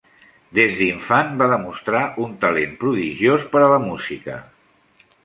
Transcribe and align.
Des 0.59 0.77
d'infant 0.77 1.27
va 1.41 1.49
demostrar 1.51 2.01
un 2.25 2.33
talent 2.45 2.73
prodigiós 2.85 3.47
per 3.53 3.63
a 3.67 3.69
la 3.75 3.79
música. 3.85 4.39